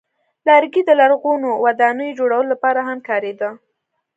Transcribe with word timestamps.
لرګی 0.47 0.81
د 0.85 0.91
لرغونو 0.99 1.49
ودانیو 1.63 2.17
جوړولو 2.19 2.51
لپاره 2.53 2.81
هم 2.87 2.97
کارېده. 3.09 3.49